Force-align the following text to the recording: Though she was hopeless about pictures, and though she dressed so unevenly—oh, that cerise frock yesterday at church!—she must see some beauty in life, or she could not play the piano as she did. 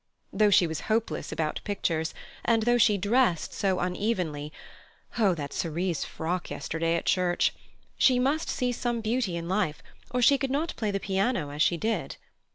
Though 0.33 0.49
she 0.49 0.65
was 0.65 0.79
hopeless 0.89 1.31
about 1.31 1.61
pictures, 1.63 2.15
and 2.43 2.63
though 2.63 2.79
she 2.79 2.97
dressed 2.97 3.53
so 3.53 3.77
unevenly—oh, 3.77 5.35
that 5.35 5.53
cerise 5.53 6.05
frock 6.05 6.49
yesterday 6.49 6.95
at 6.95 7.05
church!—she 7.05 8.17
must 8.17 8.49
see 8.49 8.71
some 8.71 9.01
beauty 9.01 9.37
in 9.37 9.47
life, 9.47 9.83
or 10.09 10.19
she 10.23 10.39
could 10.39 10.49
not 10.49 10.73
play 10.75 10.89
the 10.89 10.99
piano 10.99 11.51
as 11.51 11.61
she 11.61 11.77
did. 11.77 12.17